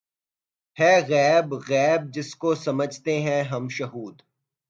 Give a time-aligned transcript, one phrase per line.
[0.77, 4.15] ہے غیب غیب‘ جس کو سمجھتے ہیں ہم شہود